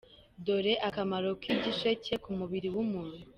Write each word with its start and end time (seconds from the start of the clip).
Dore 0.45 0.73
akamaro 0.87 1.29
k’igisheke 1.41 2.13
ku 2.23 2.29
mubiri 2.39 2.67
w’umuntu. 2.75 3.17